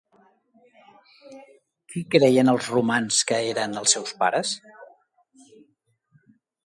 [1.93, 4.55] Qui creien els romans que eren els seus pares?